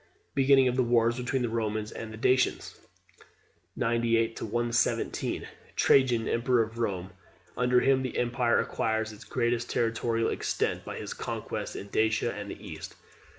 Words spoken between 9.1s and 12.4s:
its greatest territorial extent by his conquests in Dacia